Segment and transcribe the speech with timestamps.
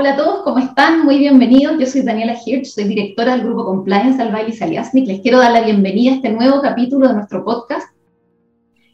[0.00, 1.04] Hola a todos, ¿cómo están?
[1.04, 1.76] Muy bienvenidos.
[1.76, 5.08] Yo soy Daniela Hirsch, soy directora del grupo Compliance al Bailey Saliasnik.
[5.08, 7.88] Les quiero dar la bienvenida a este nuevo capítulo de nuestro podcast.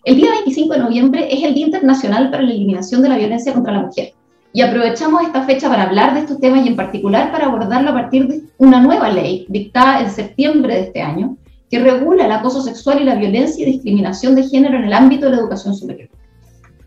[0.05, 3.53] El día 25 de noviembre es el Día Internacional para la Eliminación de la Violencia
[3.53, 4.15] contra la Mujer.
[4.55, 7.95] Y aprovechamos esta fecha para hablar de estos temas y en particular para abordarlo a
[7.95, 11.37] partir de una nueva ley dictada en septiembre de este año
[11.69, 15.27] que regula el acoso sexual y la violencia y discriminación de género en el ámbito
[15.27, 16.09] de la educación superior.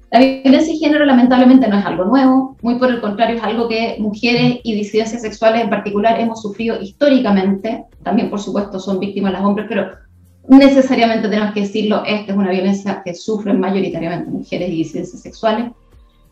[0.09, 3.67] La violencia de género lamentablemente no es algo nuevo, muy por el contrario es algo
[3.67, 9.33] que mujeres y disidencias sexuales en particular hemos sufrido históricamente, también por supuesto son víctimas
[9.33, 9.91] las hombres, pero
[10.47, 15.71] necesariamente tenemos que decirlo, esta es una violencia que sufren mayoritariamente mujeres y disidencias sexuales.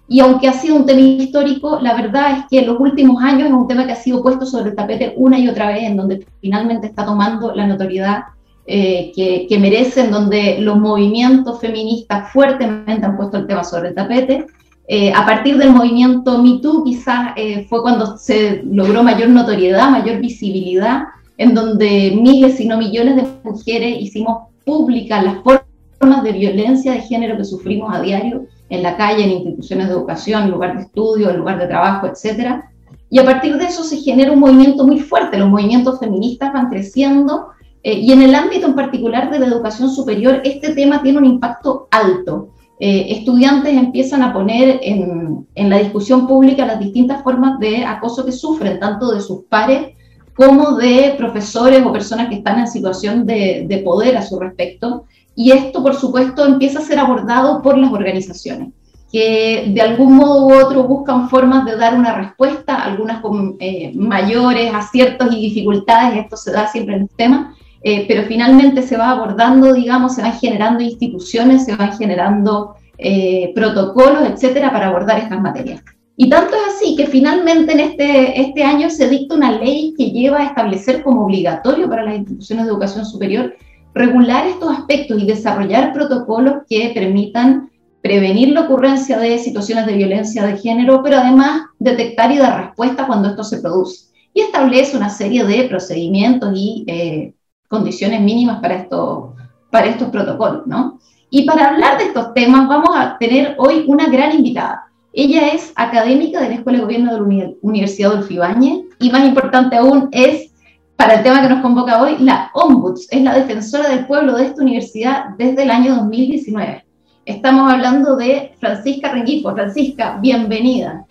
[0.08, 3.48] Y aunque ha sido un tema histórico, la verdad es que en los últimos años
[3.48, 5.98] es un tema que ha sido puesto sobre el tapete una y otra vez, en
[5.98, 8.24] donde finalmente está tomando la notoriedad
[8.68, 9.12] eh,
[9.48, 14.48] que, merecen, donde los movimientos feministas fuertemente han puesto el tema sobre el tapete.
[14.88, 20.20] Eh, a partir del movimiento MeToo quizás eh, fue cuando se logró mayor notoriedad, mayor
[20.20, 21.04] visibilidad,
[21.38, 27.02] en donde miles y no millones de mujeres hicimos públicas las formas de violencia de
[27.02, 30.84] género que sufrimos a diario en la calle, en instituciones de educación, en lugar de
[30.84, 32.64] estudio, en lugar de trabajo, etc.
[33.12, 36.70] Y a partir de eso se genera un movimiento muy fuerte, los movimientos feministas van
[36.70, 37.50] creciendo
[37.88, 41.26] eh, y en el ámbito en particular de la educación superior, este tema tiene un
[41.26, 42.50] impacto alto.
[42.80, 48.26] Eh, estudiantes empiezan a poner en, en, la discusión pública las distintas formas de acoso
[48.26, 49.96] que sufren, tanto de sus pares
[50.36, 55.06] como de profesores o personas que están en situación de, de poder a su respecto.
[55.36, 58.70] Y esto, por supuesto, empieza a ser abordado por las organizaciones
[59.12, 63.92] que de algún modo u otro buscan formas de dar una respuesta, algunas con eh,
[63.96, 67.56] mayores aciertos y dificultades, esto se da siempre en el tema,
[67.88, 73.52] eh, pero finalmente se va abordando, digamos, se van generando instituciones, se van generando eh,
[73.54, 75.84] protocolos, etcétera, para abordar estas materias.
[76.18, 80.10] Y tanto es así que finalmente en este, este año se dicta una ley que
[80.10, 83.54] lleva a establecer como obligatorio para las instituciones de educación superior
[83.94, 87.70] regular estos aspectos y desarrollar protocolos que permitan
[88.02, 93.06] prevenir la ocurrencia de situaciones de violencia de género, pero además detectar y dar respuesta
[93.06, 94.08] cuando esto se produce.
[94.34, 97.35] Y establece una serie de procedimientos y eh,
[97.68, 99.34] condiciones mínimas para, esto,
[99.70, 101.00] para estos protocolos, ¿no?
[101.30, 104.86] Y para hablar de estos temas vamos a tener hoy una gran invitada.
[105.12, 109.26] Ella es académica de la Escuela de Gobierno de la Universidad Adolfo Ibáñez y más
[109.26, 110.52] importante aún es,
[110.96, 114.46] para el tema que nos convoca hoy, la Ombuds, es la defensora del pueblo de
[114.46, 116.86] esta universidad desde el año 2019.
[117.26, 119.54] Estamos hablando de Francisca Rengifo.
[119.54, 121.06] Francisca, bienvenida.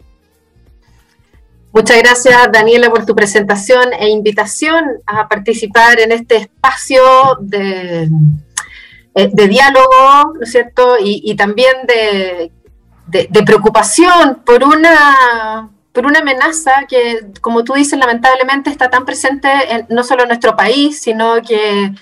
[1.74, 7.02] Muchas gracias, Daniela, por tu presentación e invitación a participar en este espacio
[7.40, 8.08] de,
[9.16, 10.96] eh, diálogo, ¿no es cierto?
[11.00, 12.52] Y, también de,
[13.44, 19.48] preocupación por una, por una amenaza que, como tú dices, lamentablemente está tan presente
[19.88, 21.92] no solo en nuestro país, sino que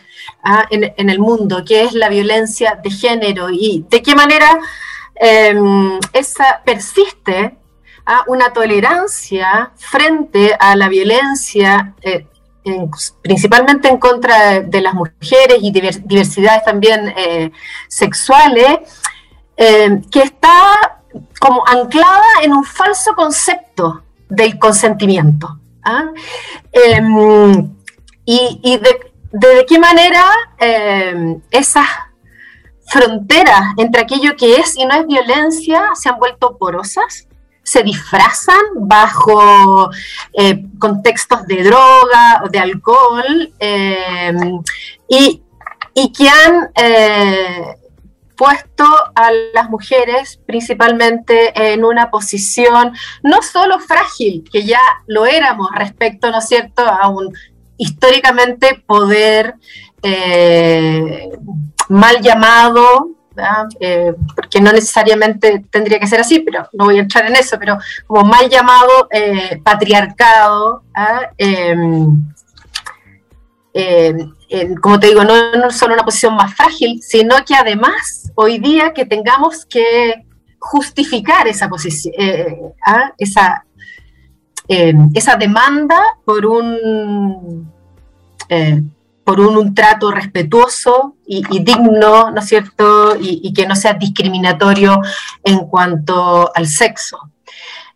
[0.44, 4.58] ah, en, el mundo, que es la violencia de género y de qué manera
[5.14, 7.56] em, esa persiste
[8.04, 12.26] a una tolerancia frente a la violencia, eh,
[13.22, 17.50] principalmente en contra de las mujeres y diversidades también eh,
[17.88, 18.78] sexuales,
[19.56, 21.00] eh, que está
[21.40, 25.58] como anclada en un falso concepto del consentimiento.
[25.84, 26.10] ¿ah?
[26.72, 27.74] Em,
[28.24, 30.24] y, de, qué manera
[31.50, 31.86] esas
[32.86, 37.26] fronteras entre aquello que es y no es violencia se han vuelto porosas
[37.62, 39.90] se disfrazan bajo
[40.32, 44.32] eh, contextos de droga o de alcohol eh,
[45.08, 45.42] y,
[46.16, 47.76] que han eh,
[48.36, 48.84] puesto
[49.14, 52.92] a las mujeres principalmente en una posición
[53.22, 57.32] no solo frágil, que ya lo éramos respecto, ¿no es cierto?, a un
[57.76, 59.54] históricamente poder
[61.88, 63.21] mal llamado,
[63.80, 67.56] eh, porque no necesariamente tendría que ser así, pero no voy a entrar en eso,
[67.58, 71.30] pero como mal llamado eh, patriarcado, ¿ah?
[71.36, 72.22] em,
[73.74, 78.58] em, como te digo, no, no solo una posición más frágil, sino que además hoy
[78.58, 80.26] día que tengamos que
[80.58, 82.56] justificar esa posición, eh,
[82.86, 83.12] ¿ah?
[84.68, 87.70] em, esa demanda por un
[89.24, 95.00] por un, trato respetuoso y, digno, ¿no es cierto?, y, que no sea discriminatorio
[95.44, 97.18] en cuanto al sexo.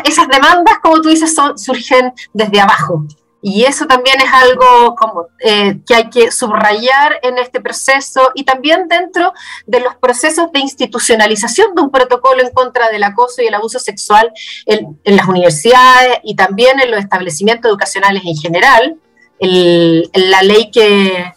[0.03, 3.05] esas, demandas, como tú dices, surgen desde abajo,
[3.41, 8.43] Y eso también es algo como, eh, que hay que subrayar en este proceso y
[8.43, 9.33] también dentro
[9.65, 13.79] de los procesos de institucionalización de un protocolo en contra del acoso y el abuso
[13.79, 14.31] sexual
[14.65, 18.97] en, las universidades y también en los establecimientos educacionales en general.
[19.39, 21.33] la ley que,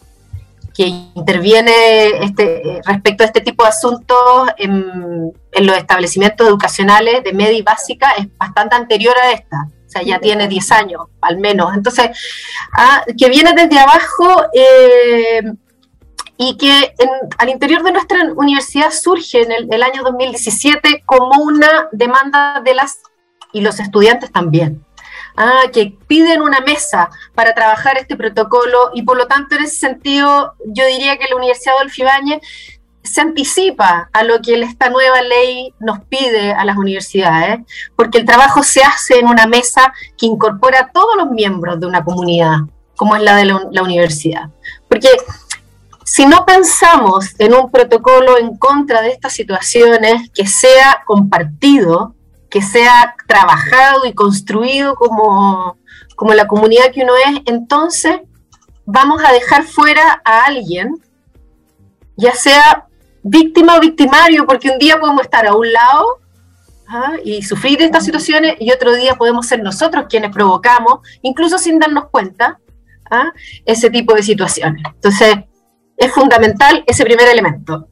[0.75, 7.33] que interviene este, respecto a este tipo de asuntos en, en los establecimientos educacionales de
[7.33, 11.75] media y básica es bastante anterior a esta sea, ya tiene 10 años al menos.
[11.75, 12.11] Entonces,
[12.73, 15.43] ah, que viene desde abajo eh,
[16.37, 16.95] y que
[17.39, 23.01] al interior de nuestra universidad surge en el, año 2017 como una demanda de las
[23.53, 24.85] y los estudiantes también.
[25.37, 29.77] Ah, que piden una mesa para trabajar este protocolo y por lo tanto en ese
[29.77, 32.41] sentido yo diría que la Universidad Adolfo Ibáñez
[33.03, 37.61] se anticipa a lo que esta nueva ley nos pide a las universidades,
[37.97, 41.87] porque el trabajo se hace en una mesa que incorpora a todos los miembros de
[41.87, 42.59] una comunidad,
[42.97, 44.51] como es la de la, universidad.
[44.89, 45.09] Porque
[46.05, 52.15] si no pensamos en un protocolo en contra de estas situaciones que sea compartido,
[52.49, 55.77] que sea trabajado y construido como,
[56.15, 58.21] como la comunidad que uno es, entonces
[58.85, 61.01] vamos a dejar fuera a alguien,
[62.17, 62.87] ya sea
[63.23, 66.19] víctima o victimario, porque un día podemos estar a un lado
[66.89, 67.15] ¿ah?
[67.25, 72.07] y sufrir estas situaciones y otro día podemos ser nosotros quienes provocamos, incluso sin darnos
[72.11, 72.59] cuenta,
[73.11, 73.33] ¿ah?
[73.65, 74.83] ese tipo de situaciones.
[74.95, 75.37] Entonces,
[75.97, 77.89] es fundamental ese primer elemento.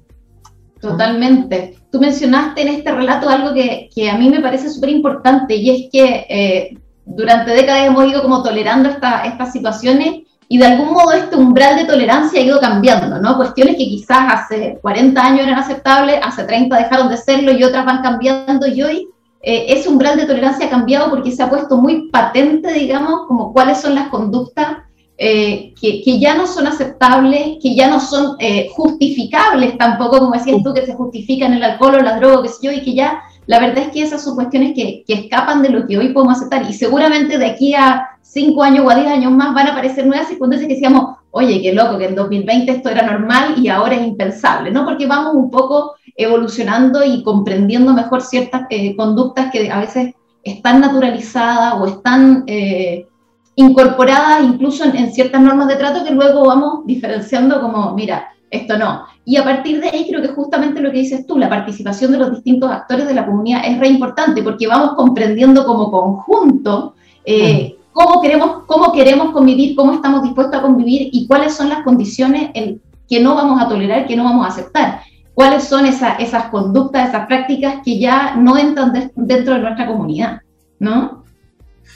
[0.80, 1.76] Totalmente.
[1.92, 5.92] Tú mencionaste en este relato algo que, a mí me parece súper importante y es
[5.92, 11.36] que eh, durante décadas hemos ido como tolerando estas situaciones y de algún modo este
[11.36, 13.36] umbral de tolerancia ha ido cambiando, ¿no?
[13.36, 17.86] Cuestiones que quizás hace 40 años eran aceptables, hace 30 dejaron de serlo y otras
[17.86, 19.08] van cambiando y hoy
[19.42, 23.52] eh, ese umbral de tolerancia ha cambiado porque se ha puesto muy patente, digamos, como
[23.52, 24.78] cuáles son las conductas
[25.18, 30.32] eh, que, que, ya no son aceptables, que ya no son eh, justificables tampoco, como
[30.32, 32.94] decías tú, que se justifican el alcohol o la droga, qué sé yo, y que
[32.94, 36.12] ya la verdad es que esas son cuestiones que, que, escapan de lo que hoy
[36.12, 39.68] podemos aceptar y seguramente de aquí a cinco años o a diez años más van
[39.68, 43.54] a aparecer nuevas circunstancias que decíamos, oye, qué loco, que en 2020 esto era normal
[43.56, 44.84] y ahora es impensable, ¿no?
[44.84, 50.80] Porque vamos un poco evolucionando y comprendiendo mejor ciertas eh, conductas que a veces están
[50.80, 53.06] naturalizadas o están eh,
[53.54, 59.06] incorporadas incluso en ciertas normas de trato que luego vamos diferenciando como, mira, esto no.
[59.24, 62.18] Y a partir de ahí creo que justamente lo que dices tú, la participación de
[62.18, 66.94] los distintos actores de la comunidad es re importante porque vamos comprendiendo como conjunto
[67.24, 71.82] eh, cómo, queremos, cómo queremos convivir, cómo estamos dispuestos a convivir y cuáles son las
[71.82, 75.00] condiciones en que no vamos a tolerar, que no vamos a aceptar.
[75.34, 80.40] Cuáles son esas conductas, esas prácticas que ya no entran dentro de nuestra comunidad,
[80.78, 81.24] ¿no?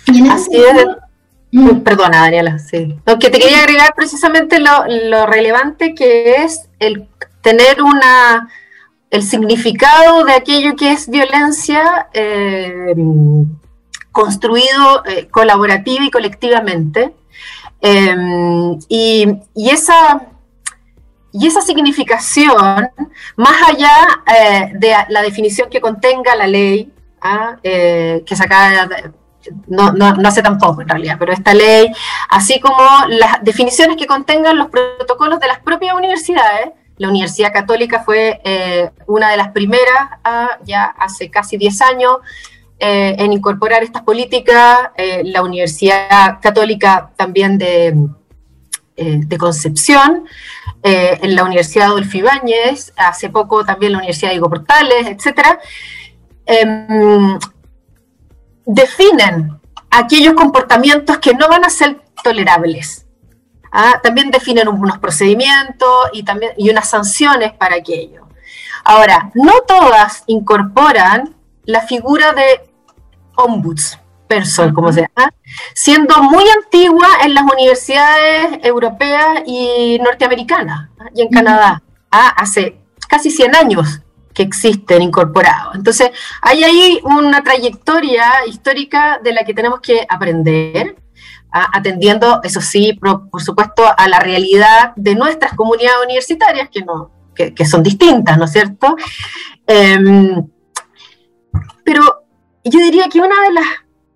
[0.07, 0.87] Y en Así es.
[1.55, 1.83] Mm.
[1.83, 2.97] Perdona, Daniela, sí.
[3.07, 7.09] Lo que te quería agregar precisamente lo, relevante que es el
[7.43, 8.49] tener una
[9.09, 12.93] el significado de aquello que es violencia eh,
[14.11, 17.15] construido eh, colaborativa y colectivamente.
[17.81, 20.23] Em, y, esa,
[21.31, 22.89] y esa significación,
[23.37, 23.95] más allá
[24.37, 27.59] eh, de la definición que contenga la ley, ¿ah?
[27.63, 29.13] que se acaba de
[29.67, 31.93] no, no, no hace tampoco en realidad, pero esta ley,
[32.29, 38.03] así como las definiciones que contengan los protocolos de las propias universidades, la Universidad Católica
[38.05, 42.17] fue eh, una de las primeras, ah, ya hace casi 10 años,
[42.79, 44.91] eh, en incorporar estas políticas.
[44.97, 47.95] Eh, la Universidad Católica también de,
[48.97, 50.25] de Concepción,
[50.83, 55.59] en la Universidad Adolfo Ibáñez, hace poco también la Universidad de Higo Portales, etc
[58.67, 63.07] definen aquellos comportamientos que no van a ser tolerables.
[63.73, 64.01] ¿ah?
[64.03, 68.27] También definen unos procedimientos y, también, y unas sanciones para aquello.
[68.85, 72.71] Ahora, no todas incorporan la figura de
[73.37, 75.33] ombuds, person, como se llama,
[75.75, 81.11] siendo muy antigua en las universidades europeas y norteamericanas ¿ah?
[81.15, 82.35] y en Canadá, ¿ah?
[82.37, 82.79] hace
[83.09, 84.01] casi 100 años
[84.35, 85.75] que existen incorporados.
[85.77, 86.11] Entonces,
[86.43, 90.97] hay ahí una trayectoria histórica de la que tenemos que aprender,
[91.51, 97.65] atendiendo, eso sí, por, supuesto, a la realidad de nuestras comunidades universitarias, que, no, que,
[97.65, 98.97] son distintas, ¿no es cierto?
[99.65, 100.49] Em,
[101.85, 102.25] pero
[102.65, 103.67] yo diría que una de las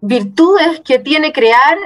[0.00, 1.78] virtudes que tiene crear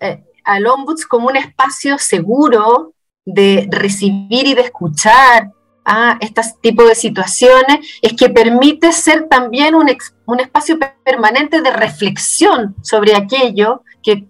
[0.00, 2.92] eh, al Ombuds como un espacio seguro
[3.24, 5.50] de recibir y de escuchar,
[5.84, 9.90] a este tipo de situaciones es que permite ser también un,
[10.26, 14.26] un espacio permanente de reflexión sobre aquello que,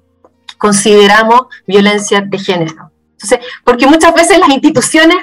[0.61, 2.93] consideramos violencia de género.
[3.13, 5.17] Entonces, porque muchas veces las instituciones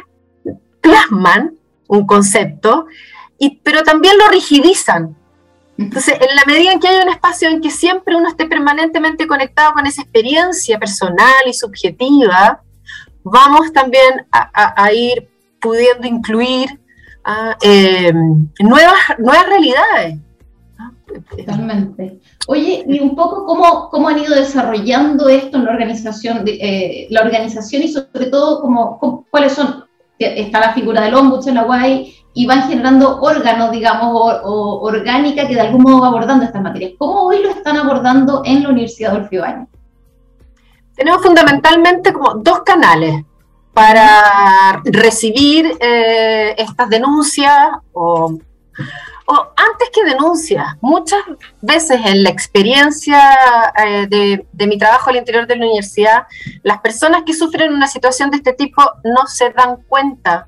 [0.81, 1.55] plasman
[1.87, 2.87] un concepto,
[3.37, 5.15] y, pero también lo rigidizan.
[5.77, 9.27] Entonces, en la medida en que hay un espacio en que siempre uno esté permanentemente
[9.27, 12.63] conectado con esa experiencia personal y subjetiva,
[13.23, 15.29] vamos también a, ir
[15.67, 16.79] pudiendo incluir
[17.25, 18.13] ah, eh,
[18.59, 20.19] nuevas, nuevas realidades.
[21.35, 22.19] Totalmente.
[22.47, 27.21] Oye, y un poco cómo, cómo han ido desarrollando esto en la organización, eh, la
[27.21, 29.85] organización y sobre todo cómo, cuáles son,
[30.19, 34.11] está la figura del ombudsman en la UAI y van generando órganos, digamos,
[34.43, 36.91] o, orgánica que de algún modo va abordando estas materias.
[36.97, 39.43] ¿Cómo hoy lo están abordando en la Universidad de Orfeo
[40.95, 43.25] Tenemos fundamentalmente como dos canales
[43.77, 48.37] para recibir eh, estas denuncias o
[49.29, 51.19] o antes que denuncias, muchas
[51.61, 53.19] veces en la experiencia
[53.85, 56.27] eh, de, mi trabajo al interior de la universidad,
[56.63, 60.47] las personas que sufren una situación de este tipo no se dan cuenta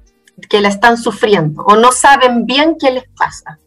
[0.49, 3.59] que la están sufriendo o no saben bien qué les pasa.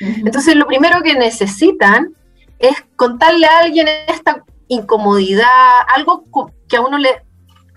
[0.00, 2.12] Entonces lo primero que necesitan
[2.58, 5.46] es contarle a alguien esta incomodidad,
[5.94, 6.24] algo
[6.68, 7.22] que a uno le,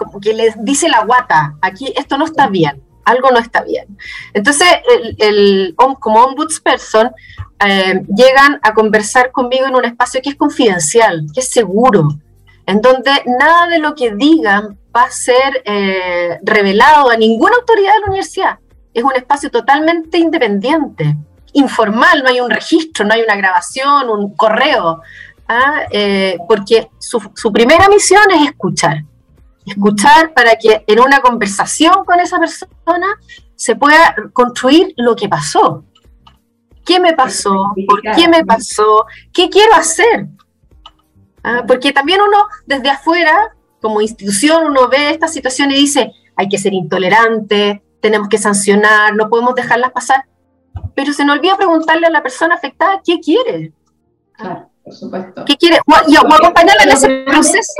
[0.05, 3.97] como que les dice la guata, aquí esto no está bien algo no está bien.
[4.33, 4.67] Entonces,
[5.17, 7.11] el, como ombudsperson,
[7.65, 12.09] eh, llegan a conversar conmigo en un espacio que es confidencial, que es seguro,
[12.65, 17.93] en donde nada de lo que digan va a ser eh, revelado a ninguna autoridad
[17.93, 18.59] de la universidad.
[18.93, 21.15] Es un espacio totalmente independiente,
[21.53, 25.01] informal, no hay un registro, no hay una grabación, un correo,
[25.47, 25.83] ¿ah?
[25.91, 29.03] eh, porque su primera misión es escuchar
[29.71, 33.07] escuchar para que en una conversación con esa persona
[33.55, 35.83] se pueda construir lo que pasó.
[36.85, 37.73] ¿Qué me pasó?
[37.87, 39.05] ¿Por qué me pasó?
[39.31, 40.27] ¿Qué quiero hacer?
[41.43, 46.49] Ah, porque también uno desde afuera, como institución, uno ve esta situación y dice, hay
[46.49, 50.25] que ser intolerante, tenemos que sancionar, no podemos dejarlas pasar.
[50.95, 53.73] Pero se nos olvida preguntarle a la persona afectada qué quiere.
[54.83, 55.45] Por supuesto.
[55.45, 55.77] ¿Qué quiere?
[55.85, 57.73] O, acompañarla en ese proceso.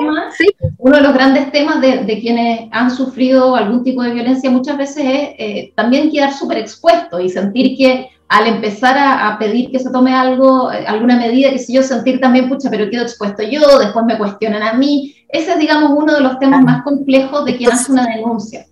[0.77, 4.77] Uno de los grandes temas de, de, quienes han sufrido algún tipo de violencia muchas
[4.77, 9.79] veces es eh, también quedar súper expuesto y sentir que al empezar a, pedir que
[9.79, 13.43] se tome algo, eh, alguna medida, que si yo, sentir también, pucha, pero quedo expuesto
[13.43, 15.17] yo, después me cuestionan a mí.
[15.27, 18.65] Ese es, digamos, uno de los temas más complejos de quien hace una denuncia.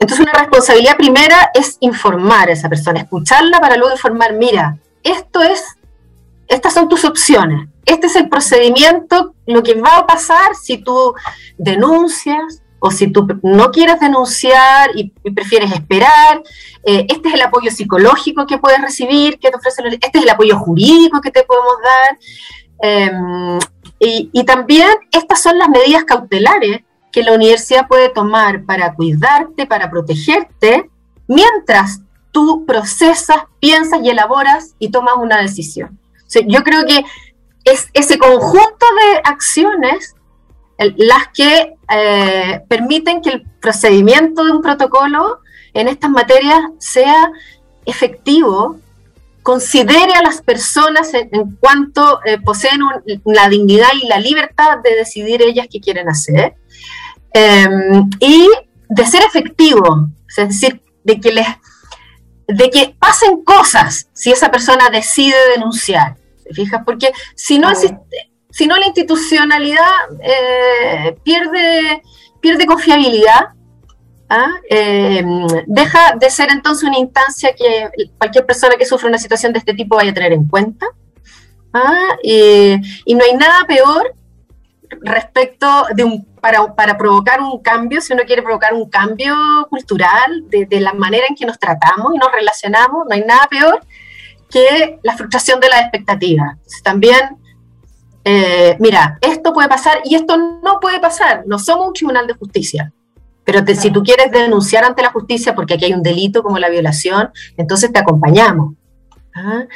[0.00, 5.40] Entonces, una responsabilidad primera es informar a esa persona, escucharla para luego informar, mira, esto
[5.40, 5.75] es
[6.48, 7.68] estas son tus opciones.
[7.84, 11.14] Este es el procedimiento, lo que va a pasar si tú
[11.56, 16.42] denuncias o si tú no quieres denunciar y, prefieres esperar.
[16.84, 20.30] Eh, este es el apoyo psicológico que puedes recibir, que te ofrece, este es el
[20.30, 22.18] apoyo jurídico que te podemos dar.
[22.82, 23.58] Em,
[23.98, 29.66] y, y también estas son las medidas cautelares que la universidad puede tomar para cuidarte,
[29.66, 30.90] para protegerte,
[31.26, 32.00] mientras
[32.30, 35.98] tú procesas, piensas y elaboras y tomas una decisión
[36.46, 37.04] yo creo que
[37.64, 40.14] es ese conjunto de acciones
[40.78, 45.40] las que eh, permiten que el procedimiento de un protocolo
[45.72, 47.30] en estas materias sea
[47.86, 48.78] efectivo,
[49.42, 52.80] considere a las personas en, cuanto eh, poseen
[53.24, 56.54] la dignidad y la libertad de decidir ellas qué quieren hacer,
[57.32, 58.48] em, y
[58.88, 61.46] de ser efectivo, es decir, de que les
[62.48, 66.16] de que pasen cosas si esa persona decide denunciar.
[66.46, 66.82] ¿Te fijas?
[66.84, 69.90] Porque si no existe, si no la institucionalidad
[70.22, 72.02] eh, pierde,
[72.40, 73.48] pierde confiabilidad,
[74.28, 74.50] ¿ah?
[74.70, 75.24] eh,
[75.66, 79.74] deja de ser entonces una instancia que cualquier persona que sufre una situación de este
[79.74, 80.86] tipo vaya a tener en cuenta.
[81.74, 82.16] ¿ah?
[82.22, 84.14] y no hay nada peor
[85.02, 89.34] respecto de un, para, para, provocar un cambio, si uno quiere provocar un cambio
[89.68, 93.46] cultural de, de, la manera en que nos tratamos y nos relacionamos, no hay nada
[93.50, 93.82] peor
[94.50, 96.56] que la frustración de las expectativas.
[96.82, 97.36] También,
[98.24, 101.44] eh, mira, esto puede pasar y esto no puede pasar.
[101.46, 102.92] No somos un tribunal de justicia.
[103.44, 106.68] Pero si tú quieres denunciar ante la justicia porque aquí hay un delito como la
[106.68, 108.74] violación, entonces te acompañamos.
[109.34, 109.66] ¿Ah?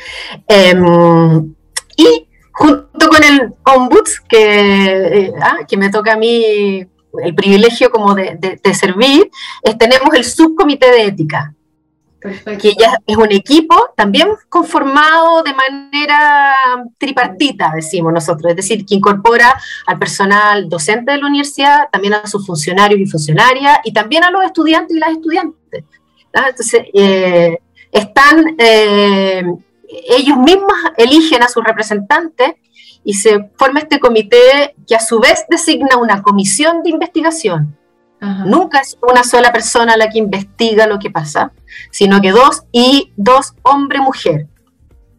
[0.49, 1.55] Em,
[1.97, 6.85] y junto con el ombuds, que, eh, ah, que me toca a mí
[7.23, 9.31] el privilegio como de, servir,
[9.79, 11.55] tenemos el subcomité de ética,
[12.21, 16.55] que ya es un equipo también conformado de manera
[16.99, 22.27] tripartita, decimos nosotros, es decir, que incorpora al personal docente de la universidad, también a
[22.27, 25.85] sus funcionarios y funcionarias, y también a los estudiantes y las estudiantes.
[26.33, 27.59] Entonces, eh,
[27.91, 29.43] están, eh,
[29.89, 32.55] ellos mismos eligen a sus representantes
[33.03, 37.77] y se forma este comité que a su vez designa una comisión de investigación.
[38.21, 41.53] Nunca es una sola persona la que investiga lo que pasa,
[41.91, 44.47] sino que dos y dos hombre-mujer.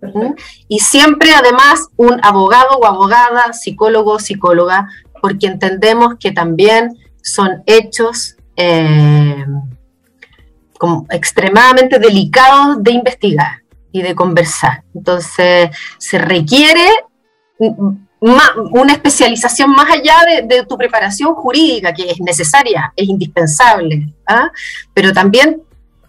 [0.01, 0.33] ¿Mm?
[0.67, 4.87] Y siempre además un abogado o abogada, psicólogo o psicóloga,
[5.19, 9.45] porque entendemos que también son hechos eh,
[10.77, 14.83] como extremadamente delicados de investigar y de conversar.
[14.93, 16.87] Entonces, se requiere
[18.21, 24.51] una especialización más allá de, tu preparación jurídica, que es necesaria, es indispensable, ¿ah?
[24.93, 25.63] pero también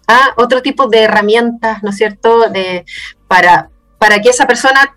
[0.07, 0.29] ¿ah?
[0.37, 2.85] otro tipo de herramientas, ¿no es cierto?, de,
[3.27, 4.95] para, para que esa persona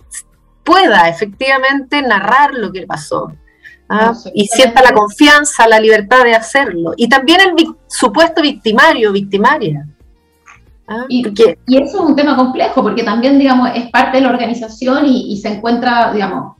[0.62, 3.32] pueda efectivamente narrar lo que pasó.
[3.88, 4.12] ¿ah?
[4.34, 6.92] y sienta la confianza, la libertad de hacerlo.
[6.96, 7.54] Y también el
[7.86, 9.86] supuesto victimario, victimaria.
[10.88, 11.04] ¿ah?
[11.08, 11.26] Y,
[11.66, 15.36] y, eso es un tema complejo, porque también, digamos, es parte de la organización y,
[15.40, 16.55] se encuentra, digamos,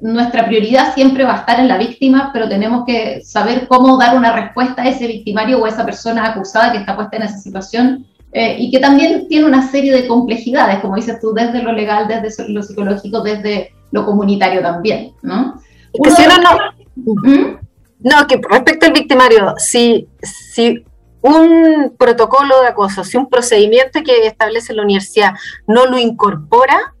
[0.00, 4.16] nuestra prioridad siempre va a estar en la víctima, pero tenemos que saber cómo dar
[4.16, 7.38] una respuesta a ese victimario o a esa persona acusada que está puesta en esa
[7.38, 11.72] situación eh, y que también tiene una serie de complejidades, como dices tú, desde lo
[11.72, 15.60] legal, desde lo psicológico, desde lo comunitario también, ¿no?
[15.94, 17.58] No, ¿Mm?
[18.00, 20.82] no, que respecto al victimario, si, si
[21.20, 25.34] un protocolo de acoso, si un procedimiento que establece la universidad
[25.66, 26.94] no lo incorpora,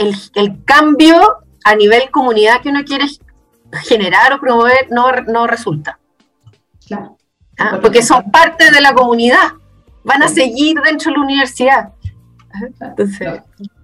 [0.00, 3.06] el, el cambio a nivel comunidad que uno quiere
[3.84, 5.98] generar o promover no, no resulta.
[6.86, 7.16] Claro.
[7.58, 9.52] Ah, porque son parte de la comunidad,
[10.02, 11.92] van a seguir dentro de la universidad.
[12.80, 13.42] Entonces,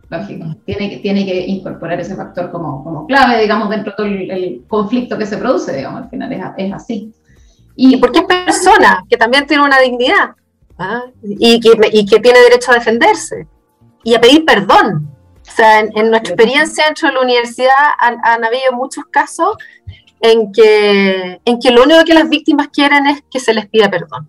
[0.08, 0.56] lógico.
[0.64, 4.64] Tiene que, tiene que incorporar ese factor como, como clave, digamos, dentro de todo el,
[4.66, 7.12] conflicto que se produce, digamos, al final es, es así.
[7.76, 10.30] Y, porque es persona, que también tiene una dignidad
[10.78, 11.02] ¿ah?
[11.23, 13.46] y, que, y, que, tiene derecho a defenderse
[14.02, 15.15] y a pedir perdón.
[15.49, 19.57] O sea, en, nuestra experiencia dentro de la universidad han, han, habido muchos casos
[20.21, 23.91] en que, en que lo único que las víctimas quieren es que se les pida
[23.91, 24.29] perdón.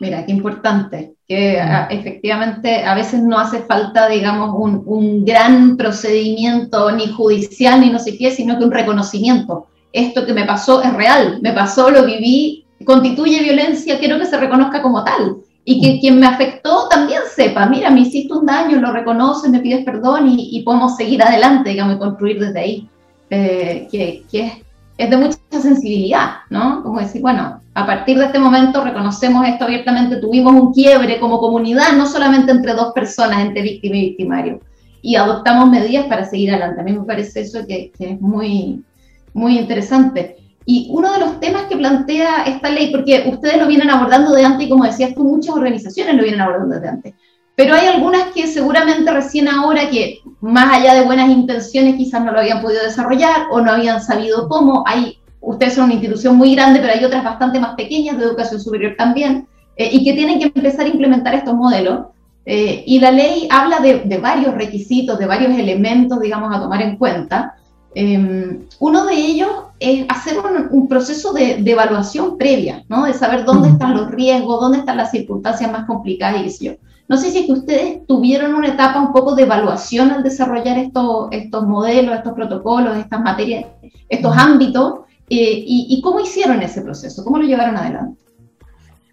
[0.00, 1.60] Mira, qué importante, que
[1.90, 8.16] efectivamente a veces no hace falta, digamos, un, gran procedimiento ni judicial ni no sé
[8.16, 9.66] qué, sino que un reconocimiento.
[9.92, 14.38] Esto que me pasó es real, me pasó, lo viví, constituye violencia, quiero que se
[14.38, 15.36] reconozca como tal.
[15.64, 19.60] Y que quien me afectó también sepa, mira, me hiciste un daño, lo reconoces, me
[19.60, 22.88] pides perdón y, podemos seguir adelante, digamos, y construir desde ahí.
[23.28, 24.64] Eh, que, que
[25.00, 26.82] es de mucha sensibilidad, ¿no?
[26.82, 31.38] Como decir, bueno, a partir de este momento reconocemos esto abiertamente, tuvimos un quiebre como
[31.38, 34.60] comunidad, no solamente entre dos personas, entre víctima y victimario,
[35.00, 36.82] y adoptamos medidas para seguir adelante.
[36.82, 38.84] A mí me parece eso que, es muy,
[39.32, 40.36] muy interesante.
[40.66, 44.44] Y uno de los temas que plantea esta ley, porque ustedes lo vienen abordando de
[44.44, 47.14] antes y como decías tú, muchas organizaciones lo vienen abordando desde antes,
[47.56, 52.32] pero hay algunas que seguramente recién ahora, que más allá de buenas intenciones quizás no
[52.32, 56.54] lo habían podido desarrollar o no habían sabido cómo, hay ustedes son una institución muy
[56.54, 59.46] grande, pero hay otras bastante más pequeñas de educación superior también,
[59.76, 62.06] eh, y que tienen que empezar a implementar estos modelos.
[62.46, 66.96] Eh, y la ley habla de, varios requisitos, de varios elementos, digamos, a tomar en
[66.96, 67.54] cuenta.
[67.94, 69.50] Em, uno de ellos
[69.80, 70.36] es hacer
[70.70, 73.04] un, proceso de, evaluación previa, ¿no?
[73.04, 76.76] De saber dónde están los riesgos, dónde están las circunstancias más complicadas y eso.
[77.08, 80.78] No sé si es que ustedes tuvieron una etapa un poco de evaluación al desarrollar
[80.78, 83.66] estos, estos modelos, estos protocolos, estas materias,
[84.08, 85.00] estos ámbitos,
[85.32, 87.22] eh, y, cómo hicieron ese proceso?
[87.22, 88.20] ¿Cómo lo llevaron adelante?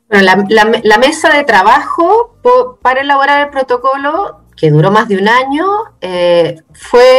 [0.09, 2.35] Bueno, la, mesa de trabajo
[2.81, 5.65] para elaborar el protocolo, que duró más de un año,
[6.01, 7.09] eh, fue,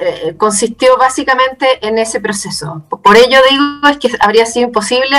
[0.00, 2.84] eh, consistió básicamente en ese proceso.
[2.88, 5.18] Por ello digo es que habría sido imposible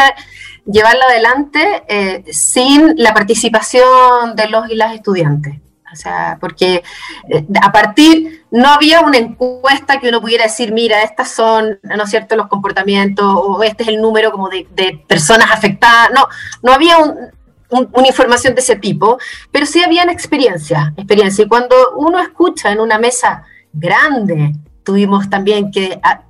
[0.65, 5.59] llevarlo adelante sin la participación de los y las estudiantes.
[5.95, 6.83] O sea, porque
[7.29, 12.03] eh, a partir, no había una encuesta que uno pudiera decir, mira, estas son, ¿no
[12.03, 14.67] es cierto?, los comportamientos, o este es el número como de,
[15.07, 16.11] personas afectadas.
[16.13, 16.27] No,
[16.61, 16.97] no había
[17.69, 19.17] una información de ese tipo,
[19.51, 21.45] pero sí había experiencia, experiencia.
[21.45, 26.21] Y cuando uno escucha en una mesa grande, tuvimos también que ah,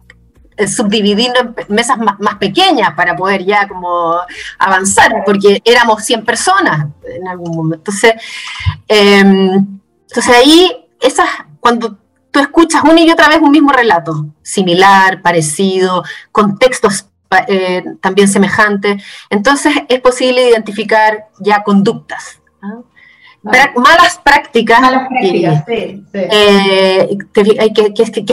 [0.58, 4.16] eh, en mesas más, pequeñas para poder ya como
[4.58, 7.76] avanzar, porque éramos 100 personas en algún momento.
[7.92, 8.14] Entonces,
[8.88, 11.28] em, entonces ahí, esas,
[11.60, 11.98] cuando
[12.32, 17.08] tú escuchas una y otra vez un mismo relato, similar, parecido, contextos
[17.48, 22.40] eh, también semejantes, entonces es posible identificar ya conductas
[23.76, 26.02] malas prácticas, que,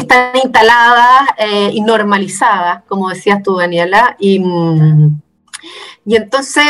[0.00, 5.20] están instaladas eh, y normalizadas, como decías tú, Daniela, y, mm,
[6.06, 6.64] y entonces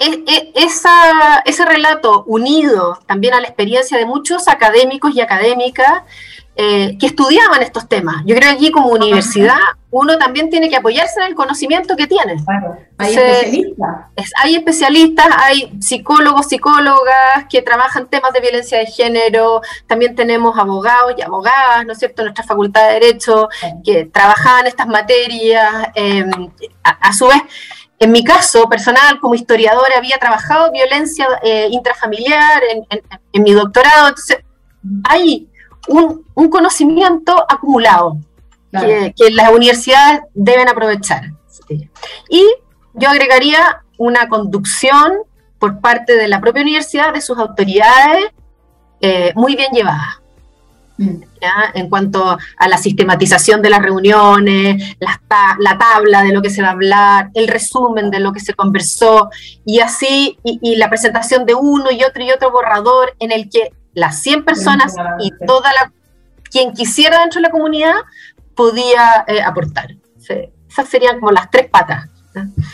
[0.00, 5.20] eh, e, e, esa, ese relato unido también a la experiencia de muchos académicos y
[5.20, 6.02] académicas
[6.56, 8.22] eh, que estudiaban estos temas.
[8.26, 9.56] Yo creo que aquí como universidad
[9.90, 12.36] uno también tiene que apoyarse en el conocimiento que tiene.
[12.98, 14.32] hay especialistas.
[14.42, 21.14] hay especialistas, hay psicólogos, psicólogas que trabajan temas de violencia de género, también tenemos abogados
[21.16, 23.48] y abogadas, ¿no es cierto?, en nuestra facultad de Derecho,
[23.84, 25.88] que trabajaban estas materias.
[25.94, 26.50] Em,
[26.82, 27.42] a, su vez,
[28.00, 32.62] en mi caso personal, como historiadora, había trabajado violencia eh, intrafamiliar
[33.32, 34.38] en, mi doctorado, entonces
[35.04, 35.48] hay
[35.86, 38.16] un, conocimiento acumulado
[38.72, 41.24] que, las universidades deben aprovechar.
[42.30, 42.46] Y
[42.94, 45.12] yo agregaría una conducción
[45.58, 48.24] por parte de la propia universidad, de sus autoridades,
[49.02, 50.19] eh, muy bien llevada.
[51.74, 55.20] En cuanto a la sistematización de las reuniones, la,
[55.58, 58.52] la, tabla de lo que se va a hablar, el resumen de lo que se
[58.52, 59.30] conversó,
[59.64, 63.72] y así, y la presentación de uno y otro y otro borrador en el que
[63.94, 65.92] las 100 personas y toda la
[66.50, 67.94] quien quisiera dentro de la comunidad
[68.54, 69.94] podía eh, aportar.
[70.18, 72.08] esas serían como las tres patas.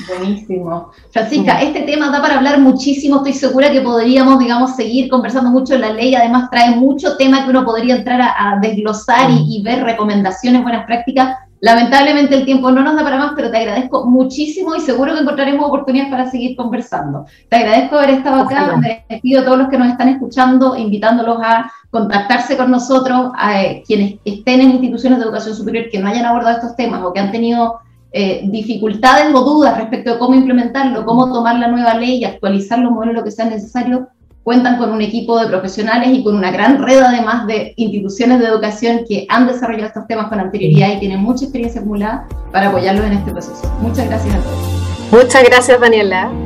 [0.09, 0.91] Buenísimo.
[1.11, 1.63] Francisca, mm.
[1.63, 5.81] este tema da para hablar muchísimo, estoy segura que podríamos, digamos, seguir conversando mucho en
[5.81, 9.83] la ley, además trae mucho tema que uno podría entrar a, desglosar y, y, ver
[9.83, 14.75] recomendaciones, buenas prácticas Lamentablemente el tiempo no nos da para más, pero te agradezco muchísimo
[14.75, 17.27] y seguro que encontraremos oportunidades para seguir conversando.
[17.49, 21.39] Te agradezco haber estado acá, me despido a todos los que nos están escuchando, invitándolos
[21.43, 26.09] a contactarse con nosotros, a eh, quienes estén en instituciones de educación superior que no
[26.09, 27.81] hayan abordado estos temas o que han tenido
[28.13, 32.79] eh, dificultades o dudas respecto de cómo implementarlo, cómo tomar la nueva ley y actualizar
[32.79, 34.09] los modelos lo que sea necesario,
[34.43, 38.47] cuentan con un equipo de profesionales y con una gran red además de instituciones de
[38.47, 43.07] educación que han desarrollado estos temas con anterioridad y tienen mucha experiencia acumulada para apoyarlos
[43.07, 43.73] en este proceso.
[43.83, 45.23] Muchas gracias a todos.
[45.25, 46.46] Muchas gracias, Daniela.